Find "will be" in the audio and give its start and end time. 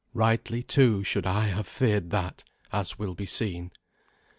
2.97-3.27